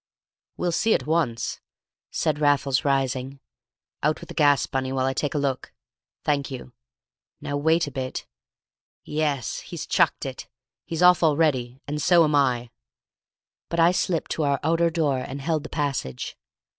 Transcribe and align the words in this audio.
We'll 0.57 0.71
see 0.71 0.95
at 0.95 1.05
once," 1.05 1.59
said 2.09 2.39
Raffles, 2.39 2.83
rising. 2.83 3.39
"Out 4.01 4.19
with 4.19 4.29
the 4.29 4.33
gas, 4.33 4.65
Bunny, 4.65 4.91
while 4.91 5.05
I 5.05 5.13
take 5.13 5.35
a 5.35 5.37
look. 5.37 5.73
Thank 6.23 6.49
you. 6.49 6.73
Now 7.39 7.55
wait 7.55 7.85
a 7.85 7.91
bit... 7.91 8.25
yes! 9.03 9.59
He's 9.59 9.85
chucked 9.85 10.25
it; 10.25 10.47
he's 10.85 11.03
off 11.03 11.21
already; 11.21 11.83
and 11.87 12.01
so 12.01 12.23
am 12.23 12.33
I!" 12.33 12.71
But 13.69 13.79
I 13.79 13.91
slipped 13.91 14.31
to 14.31 14.43
our 14.43 14.59
outer 14.63 14.89
door, 14.89 15.19
and 15.19 15.39
held 15.39 15.61
the 15.61 15.69
passage. 15.69 16.35